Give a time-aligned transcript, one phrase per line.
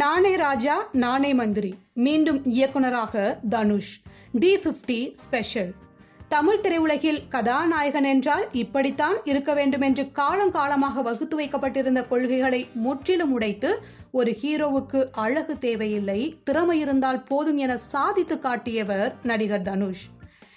[0.00, 1.74] நானே ராஜா நானே மந்திரி.
[1.94, 3.90] மீண்டும் இயக்குனராக Dhanush.
[4.32, 5.74] D fifty special.
[6.28, 14.36] Tamil திரையுலகில் கதாநாயகன் என்றால் இப்படித்தான் இருக்க வேண்டும் என்று காலங்காலமாக வகுத்து வைக்கப்பட்டிருந்த கொள்கைகளை முற்றிலும் உடைத்து ஒரு
[14.42, 20.04] ஹீரோவுக்கு அழகு தேவையில்லை திறமை இருந்தால் போதும் என சாதித்து காட்டியவர் நடிகர் தனுஷ்.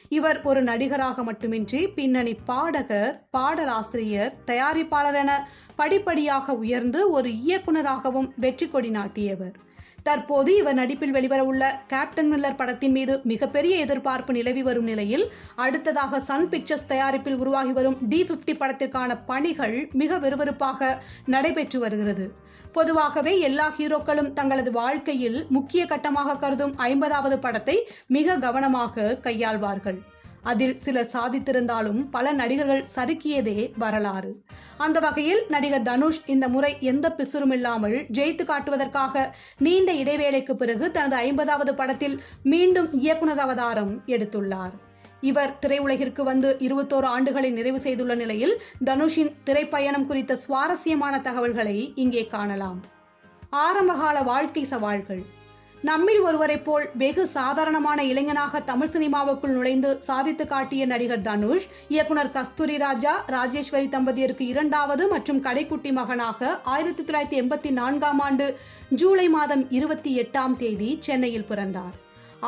[0.09, 8.89] இவர் ஒரு நடிகராக மட்டுமின்றி பின்னணி பாடகர் பாடலாசிரியர் தயாரிப்பாளர் என படிப்படியாக உயர்ந்து ஒரு இயக்குனராகவும் வெற்றி கொடி
[8.89, 9.55] நாட்டியவர்.
[10.05, 15.25] தற்போது இவர் நடிப்பில் வெளிவரவுள்ள கேப்டன் மில்லர் படத்தின் மீது மிகப்பெரிய எதிர்பார்ப்பு நிலவி வரும் நிலையில்
[15.65, 20.91] அடுத்ததாக சன் பிக்சர்ஸ் தயாரிப்பில் உருவாகி வரும் டி பிப்டி படத்திற்கான பணிகள் மிக விறுவிறுப்பாக
[21.35, 22.27] நடைபெற்று வருகிறது.
[22.71, 27.77] பொதுவாகவே எல்லா ஹீரோக்களும் தங்களது வாழ்க்கையில் முக்கிய கட்டமாக கருதும் ஐம்பதாவது படத்தை
[28.17, 29.99] மிக கவனமாக கையாள்வார்கள்.
[30.51, 34.31] அதில் சிலர் சாதித்திருந்தாலும் பல நடிகர்கள் சறுக்கியதே வரலாறு.
[34.77, 39.25] அந்த வகையில் நடிகர் தனுஷ் இந்த முறை எந்த பிசுறும் இல்லாமல் ஜெயித்து காட்டுவதற்காக
[39.57, 44.75] நீண்ட இடைவேளைக்கு பிறகு தனது ஐம்பதாவது படத்தில் மீண்டும் இயக்குனர் அவதாரம் எடுத்துள்ளார்.
[45.21, 48.53] இவர் திரையுலகிற்கு வந்து இருபத்தோரு ஆண்டுகளை நிறைவு செய்துள்ள நிலையில்
[48.85, 52.79] தனுஷின் திரைப்பயணம் குறித்த சுவாரஸ்யமான தகவல்களை இங்கே காணலாம்.
[53.49, 55.23] ஆரம்பகால வாழ்க்கை சவால்கள்.
[55.87, 62.77] நம்மில் ஒருவரைப் போல் வெகு சாதாரணமான இளைஞனாக தமிழ் சினிமாவுக்குள் நுழைந்து சாதித்து காட்டிய நடிகர் தனுஷ் இயக்குனர் கஸ்தூரி
[62.83, 68.47] ராஜா ராஜேஸ்வரி தம்பதியருக்கு இரண்டாவது மற்றும் கடைக்குட்டி மகனாக ஆயிரத்தி தொள்ளாயிரத்தி எண்பத்தி நான்காம் ஆண்டு
[69.01, 71.95] ஜூலை மாதம் இருபத்தி எட்டாம் தேதி சென்னையில் பிறந்தார்.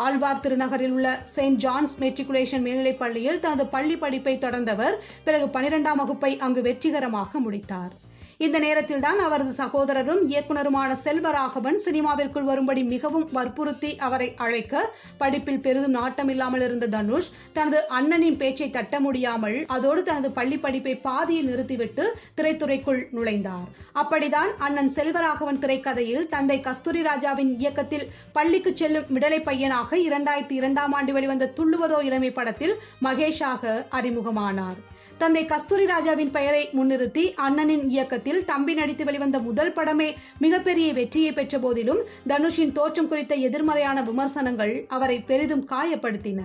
[0.05, 6.33] ஆழ்வார் திருநகரில் உள்ள செயின்ட் ஜான்ஸ் மெட்ரிகுலேஷன் மேல்நிலைப் பள்ளியில் தனது பள்ளி படிப்பை தொடர்ந்தவர் பிறகு பனிரெண்டாம் வகுப்பை
[6.47, 7.93] அங்கு வெற்றிகரமாக முடித்தார்.
[8.39, 16.63] இந்த நேரத்தில்தான் அவரது சகோதரரும் இயக்குனருமான செல்வராகவன் சினிமாவிற்குள் வரும்படி மிகவும் வற்புறுத்தி அவரை அழைக்க படிப்பில் பெரிதும் நாட்டமில்லாமல்
[16.63, 22.05] இருந்த தனுஷ் தனது அண்ணனின் பேச்சை தட்ட முடியாமல் அதோடு தனது பள்ளி படிப்பை பாதியில் நிறுத்திவிட்டு
[22.41, 23.67] திரைத்துறைக்குள் நுழைந்தார்.
[24.01, 31.13] அப்படிதான் அண்ணன் செல்வராகவன் திரைக்கதையில் தந்தை கஸ்தூரி ராஜாவின் இயக்கத்தில் பள்ளிக்கு செல்லும் விடலை பையனாக இரண்டாயிரத்தி இரண்டாம் ஆண்டு
[31.13, 34.79] வெளிவந்த துள்ளுவதோ இளமை படத்தில் மகேஷாக அறிமுகமானார்.
[35.17, 41.59] தந்தை கஸ்தூரி ராஜாவின் பெயரை முன்னிறுத்தி அண்ணனின் இயக்கத்தில் தம்பி நடித்து வெளிவந்த முதல் படமே மிகப்பெரிய வெற்றியை பெற்ற
[41.59, 46.41] போதிலும் தனுஷின் தோற்றம் குறித்த எதிர்மறையான விமர்சனங்கள் அவரை பெரிதும் காயப்படுத்தின.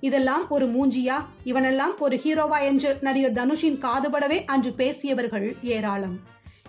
[0.00, 1.14] இதெல்லாம் ஒரு மூஞ்சியா?
[1.44, 6.18] இவனெல்லாம் ஒரு ஹீரோவா என்று நடிகர் தனுஷின் காதுபடவே அன்று பேசியவர்கள் ஏராளம்.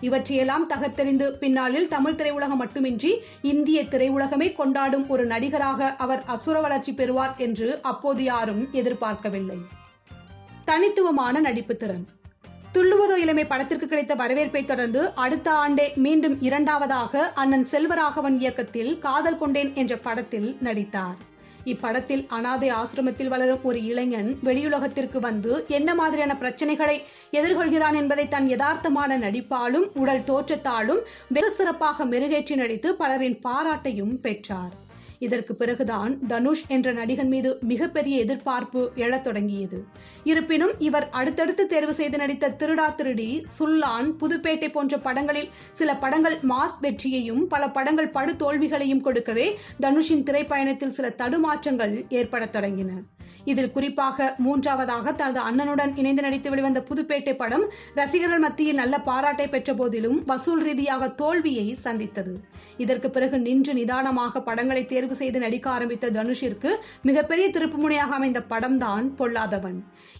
[0.00, 7.34] இவற்றையெல்லாம் தகர்த்தெறிந்து பின்னாளில் தமிழ் திரையுலகம் மட்டுமின்றி இந்திய திரையுலகமே கொண்டாடும் ஒரு நடிகராக அவர் அசுர வளர்ச்சி பெறுவார்
[7.38, 9.56] என்று அப்போது யாரும் எதிர்பார்க்கவில்லை.
[10.64, 12.08] தனித்துவமான நடிப்பு திறன்.
[12.74, 19.70] துள்ளுவதோ இளமை படத்திற்கு கிடைத்த வரவேற்பை தொடர்ந்து அடுத்த ஆண்டே மீண்டும் இரண்டாவதாக அண்ணன் செல்வராகவன் இயக்கத்தில் காதல் கொண்டேன்
[19.74, 21.18] என்ற படத்தில் நடித்தார்.
[21.72, 26.96] இப்படத்தில் அனாதை ஆசிரமத்தில் வளரும் ஒரு இளைஞன் வெளியுலகத்திற்கு வந்து என்ன மாதிரியான பிரச்சனைகளை
[27.30, 34.74] எதிர்கொள்கிறான் என்பதை தன் யதார்த்தமான நடிப்பாலும் உடல் தோற்றத்தாலும் வெகு சிறப்பாக மெருகேற்றி நடித்து பலரின் பாராட்டையும் பெற்றார்.
[35.18, 39.84] இதற்கு பிறகுதான் தனுஷ் என்ற நடிகன் மீது மிகப்பெரிய எதிர்பார்ப்பு எழத் தொடங்கியது.
[40.24, 46.78] இருப்பினும் இவர் அடுத்தடுத்து தேர்வு செய்து நடித்த திருடா திருடி சுல்லான் புதுப்பேட்டை போன்ற படங்களில் சில படங்கள் மாஸ்
[46.80, 52.90] வெற்றியையும் பல படங்கள் படு தோல்விகளையும் கொடுக்கவே தனுஷின் திரைப்பயணத்தில் சில தடுமாற்றங்கள் ஏற்படத் தொடங்கின.
[53.44, 57.64] இதில் குறிப்பாக மூன்றாவதாக தனது அண்ணனுடன் இணைந்து நடித்து வெளிவந்த புதுப்பேட்டை படம்
[57.94, 62.34] ரசிகர்கள் மத்தியில் நல்ல பாராட்டை பெற்ற போதிலும் வசூல் ரீதியாக தோல்வியை சந்தித்தது.
[62.76, 66.70] இதற்கு பிறகு நின்று நிதானமாக படங்களை தேர்வு செய்து நடிக்க ஆரம்பித்த தனுஷிற்கு
[67.02, 69.78] மிகப்பெரிய திருப்புமுனையாக அமைந்த படம்தான் பொல்லாதவன்.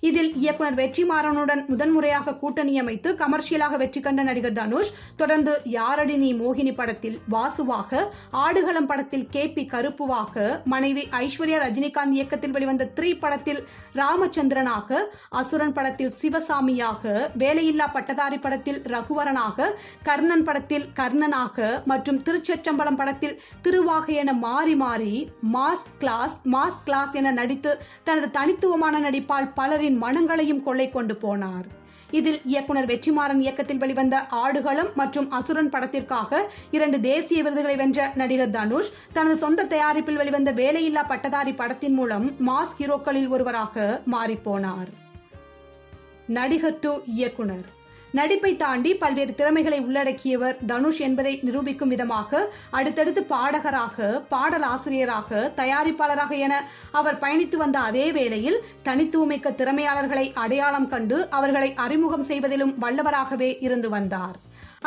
[0.09, 6.75] இதில் இயக்குனர் வெற்றிமாறனுடன் முதன்முறையாக கூட்டணி அமைத்து கமர்ஷியலாக வெற்றி கண்ட நடிகர் தனுஷ் தொடர்ந்து யாரடி நீ மோகினி
[6.75, 8.03] படத்தில் வாசுவாக
[8.45, 10.45] ஆடுகளம் படத்தில் கே பி கருப்புவாக
[10.75, 13.61] மனைவி ஐஸ்வர்யா ரஜினிகாந்த் இயக்கத்தில் வெளிவந்த த்ரீ படத்தில்
[14.01, 15.01] ராமச்சந்திரனாக
[15.41, 17.03] அசுரன் படத்தில் சிவசாமியாக
[17.39, 19.69] வேலையில்லா பட்டதாரி படத்தில் ரகுவரனாக
[20.03, 25.15] கர்ணன் படத்தில் கர்ணனாக மற்றும் திருச்சற்றம்பலம் படத்தில் திருவாக என மாறி மாறி
[25.55, 27.73] மாஸ் கிளாஸ் மாஸ் கிளாஸ் என நடித்து
[28.05, 31.67] தனது தனித்துவமான நடிப்பால் பலரின் மனங்களையும் கொள்ளை கொண்டு போனார்.
[32.11, 38.93] இதில் இயக்குனர் வெற்றிமாறன் இயக்கத்தில் வெளிவந்த ஆடுகளம் மற்றும் அசுரன் படத்திற்காக இரண்டு தேசிய விருதுகளை வென்ற நடிகர் தனுஷ்
[39.13, 44.91] தனது சொந்த தயாரிப்பில் வெளிவந்த வேலையில்லா பட்டதாரி படத்தின் மூலம் மாஸ் ஹீரோக்களில் ஒருவராக மாறிப்போனார்.
[46.27, 47.83] நடிகர் டு இயக்குனர்.
[48.19, 52.41] நடிப்பை தாண்டி பல்வேறு திறமைகளை உள்ளடக்கியவர் தனுஷ் என்பதை நிரூபிக்கும் விதமாக
[52.79, 56.55] அடுத்தடுத்து பாடகராக பாடலாசிரியராக தயாரிப்பாளராக என
[57.01, 58.59] அவர் பயணித்து வந்த அதே வேளையில்
[58.89, 64.37] தனித்துவமிக்க திறமையாளர்களை அடையாளம் கண்டு அவர்களை அறிமுகம் செய்வதிலும் வல்லவராகவே இருந்து வந்தார்.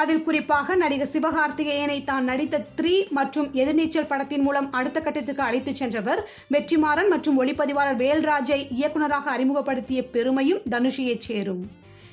[0.01, 6.21] அதில் குறிப்பாக நடிகர் சிவகார்த்திகேயனை தான் நடித்த த்ரீ மற்றும் எதிர்நீச்சல் படத்தின் மூலம் அடுத்த கட்டத்திற்கு அழைத்துச் சென்றவர்
[6.56, 11.65] வெற்றிமாறன் மற்றும் ஒளிப்பதிவாளர் வேல்ராஜை இயக்குனராக அறிமுகப்படுத்திய பெருமையும் தனுஷியைச் சேரும்.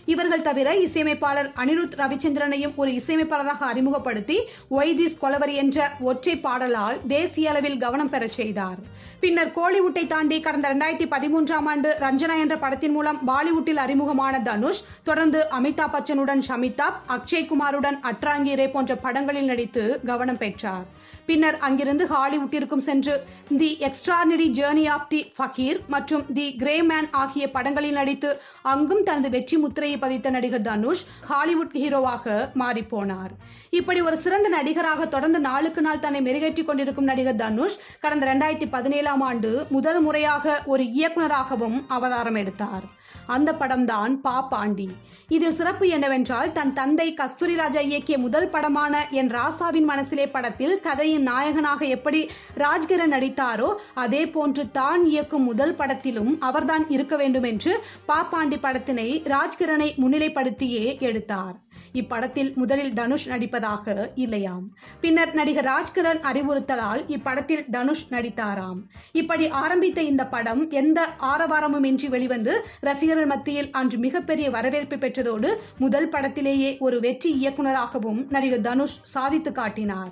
[0.06, 4.38] இவர்கள் தவிர இசையமைப்பாளர் அனிருத் ரவிச்சந்திரனையும் ஒரு இசையமைப்பாளராக அறிமுகப்படுத்தி
[4.70, 8.76] ஒய்திஸ் கொலவரி என்ற ஒற்றை பாடலால் தேசிய அளவில் கவனம் பெறச் செய்தார்.
[9.20, 15.46] பின்னர் கோலிவுட்டை தாண்டி கடந்த இரண்டாயிரத்தி பதிமூன்றாம் ஆண்டு ரஞ்சனா என்ற படத்தின் மூலம் பாலிவுட்டில் அறிமுகமான தனுஷ் தொடர்ந்து
[15.60, 20.84] அமிதாப் பச்சனுடன் ஷமிதாப் அக்ஷய் குமாருடன் அட்ராங்கிரே போன்ற படங்களில் நடித்து கவனம் பெற்றார்.
[21.26, 23.24] பின்னர் அங்கிருந்து ஹாலிவுட்டிற்கும் சென்று
[23.58, 29.30] the extraordinary journey of the fakir மற்றும் தி கிரே மேன் ஆகிய படங்களில் நடித்து அங்கும் தனது
[29.30, 33.32] வெற்றி முத்திரையை பதித்த நடிகர் தனுஷ் ஹாலிவுட் ஹீரோவாக மாறிப்போனார்.
[33.70, 39.20] இப்படி ஒரு சிறந்த நடிகராக தொடர்ந்து நாளுக்கு நாள் தன்னை மெருகேற்றிக் கொண்டிருக்கும் நடிகர் தனுஷ் கடந்த இரண்டாயிரத்தி பதினேழாம்
[39.20, 42.86] ஆண்டு முதல் முறையாக ஒரு இயக்குனராகவும் அவதாரம் எடுத்தார்.
[43.26, 44.88] அந்த படம்தான் பா பாண்டி
[45.28, 51.22] இதில் சிறப்பு என்னவென்றால் தன் தந்தை கஸ்தூரி ராஜா இயக்கிய முதல் படமான என் ராசாவின் மனசிலே படத்தில் கதையின்
[51.22, 58.22] நாயகனாக எப்படி ராஜ்கிரண் நடித்தாரோ அதே போன்று தான் இயக்கும் முதல் படத்திலும் அவர்தான் இருக்க வேண்டும் என்று பா
[58.24, 61.62] பாண்டி படத்தினை ராஜ்கிரணை முன்னிலைப்படுத்தியே எடுத்தார்.
[61.92, 64.62] இப்படத்தில் முதலில் தனுஷ் நடிப்பதாக இல்லையாம்.
[65.00, 68.80] பின்னர் நடிகர் ராஜ்கிரண் அறிவுறுத்தலால் இப்படத்தில் தனுஷ் நடித்தாராம்.
[69.12, 72.66] இப்படி ஆரம்பித்த இந்த படம் எந்த ஆரவாரமும் இன்றி வெளிவந்து
[73.14, 80.10] இளைஞர்கள் மத்தியில் அன்று மிகப்பெரிய வரவேற்பு பெற்றதோடு முதல் படத்திலேயே ஒரு வெற்றி இயக்குனராகவும் நடிகர் தனுஷ் சாதித்து காட்டினார்.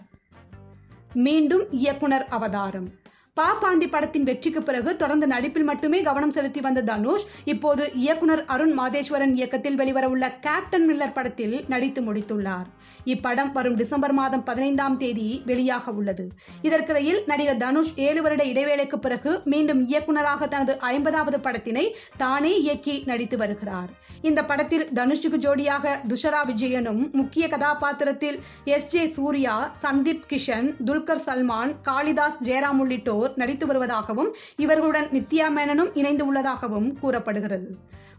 [1.12, 2.88] மீண்டும் இயக்குனர் அவதாரம்.
[3.36, 8.74] பா பாண்டி படத்தின் வெற்றிக்கு பிறகு தொடர்ந்து நடிப்பில் மட்டுமே கவனம் செலுத்தி வந்த தனுஷ் இப்போது இயக்குனர் அருண்
[8.78, 12.66] மாதேஸ்வரன் இயக்கத்தில் வெளிவரவுள்ள கேப்டன் மில்லர் படத்தில் நடித்து முடித்துள்ளார்.
[13.04, 16.26] இப்படம் வரும் டிசம்பர் மாதம் பதினைந்தாம் தேதி வெளியாக உள்ளது.
[16.62, 21.86] இதற்கிடையில் நடிகர் தனுஷ் ஏழு வருட இடைவேளைக்கு பிறகு மீண்டும் இயக்குனராக தனது ஐம்பதாவது படத்தினை
[22.16, 23.90] தானே இயக்கி நடித்து வருகிறார்.
[24.22, 28.38] இந்த படத்தில் தனுஷுக்கு ஜோடியாக துஷரா விஜயனும் முக்கிய கதாபாத்திரத்தில்
[28.76, 34.30] எஸ் ஜே சூர்யா சந்தீப் கிஷன் துல்கர் சல்மான் காளிதாஸ் ஜெயராம் உள்ளிட்டோர் ஆகியோர் நடித்து வருவதாகவும்
[34.64, 37.68] இவர்களுடன் நித்யா மேனனும் இணைந்து உள்ளதாகவும் கூறப்படுகிறது.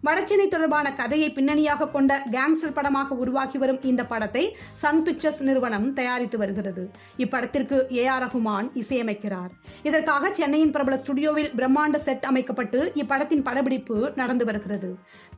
[0.07, 4.41] வடச்சென்னை தொடர்பான கதையை பின்னணியாக கொண்ட கேங்ஸ்டர் படமாக உருவாகி வரும் இந்த படத்தை
[4.81, 6.83] சன் பிக்சர்ஸ் நிறுவனம் தயாரித்து வருகிறது.
[7.23, 9.51] இப்படத்திற்கு ஏ ஆர் ரகுமான் இசையமைக்கிறார்.
[9.89, 14.89] இதற்காக சென்னையின் பிரபல ஸ்டுடியோவில் பிரம்மாண்ட செட் அமைக்கப்பட்டு இப்படத்தின் படப்பிடிப்பு நடந்து வருகிறது.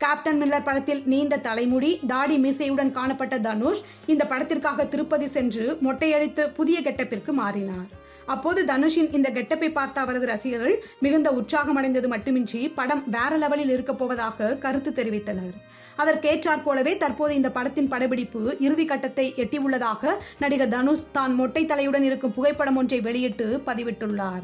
[0.03, 3.83] கேப்டன் மில்லர் படத்தில் நீண்ட தலைமுடி தாடி மீசையுடன் காணப்பட்ட தனுஷ்
[4.13, 7.91] இந்த படத்திற்காக திருப்பதி சென்று மொட்டையடித்து புதிய கெட்டப்பிற்கு மாறினார்.
[8.33, 10.75] அப்போது தனுஷின் இந்த கெட்டப்பை பார்த்த அவரது ரசிகர்கள்
[11.05, 15.55] மிகுந்த உற்சாகமடைந்தது மட்டுமின்றி படம் வேற லெவலில் இருக்கப் போவதாக கருத்து தெரிவித்தனர்.
[16.03, 20.13] அதற்கேற்றாற் போலவே தற்போது இந்த படத்தின் படப்பிடிப்பு இறுதி கட்டத்தை எட்டியுள்ளதாக
[20.43, 24.43] நடிகர் தனுஷ் தான் மொட்டை தலையுடன் இருக்கும் புகைப்படம் ஒன்றை வெளியிட்டு பதிவிட்டுள்ளார்.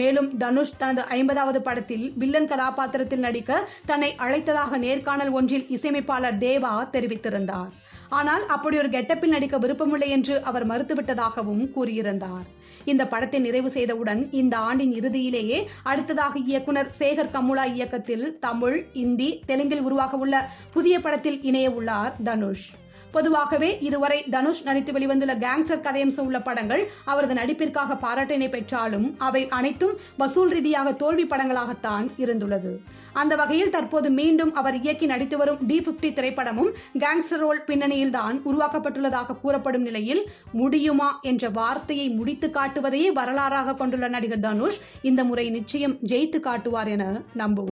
[0.00, 7.72] மேலும் தனுஷ் தனது ஐம்பதாவது படத்தில் வில்லன் கதாபாத்திரத்தில் நடிக்க தன்னை அழைத்ததாக நேர்காணல் ஒன்றில் இசையமைப்பாளர் தேவா தெரிவித்திருந்தார்.
[8.18, 12.46] ஆனால் அப்படி ஒரு கெட்டப்பில் நடிக்க விருப்பமில்லை என்று அவர் மறுத்துவிட்டதாகவும் கூறியிருந்தார்.
[12.84, 15.58] இந்த படத்தை நிறைவு செய்தவுடன் இந்த ஆண்டின் இறுதியிலேயே
[15.90, 20.36] அடுத்ததாக இயக்குனர் சேகர் கமுலா இயக்கத்தில் தமிழ் இந்தி தெலுங்கில் உருவாக உள்ள
[20.76, 22.68] புதிய படத்தில் இணைய உள்ளார் தனுஷ்.
[23.12, 29.94] பொதுவாகவே இதுவரை தனுஷ் நடித்து வெளிவந்துள்ள கேங்ஸ்டர் கதையம்சம் உள்ள படங்கள் அவரது நடிப்பிற்காக பாராட்டினை பெற்றாலும் அவை அனைத்தும்
[30.16, 32.72] வசூல் ரீதியாக தோல்வி படங்களாகத்தான் இருந்துள்ளது.
[33.12, 38.36] அந்த வகையில் தற்போது மீண்டும் அவர் இயக்கி நடித்து வரும் டி பிப்டி திரைப்படமும் கேங்ஸ்டர் ரோல் பின்னணியில் தான்
[38.50, 40.22] உருவாக்கப்பட்டுள்ளதாக கூறப்படும் நிலையில்
[40.52, 47.04] முடியுமா என்ற வார்த்தையை முடித்து காட்டுவதையே வரலாறாக கொண்டுள்ள நடிகர் தனுஷ் இந்த முறை நிச்சயம் ஜெயித்து காட்டுவார் என
[47.36, 47.70] நம்புவோம்.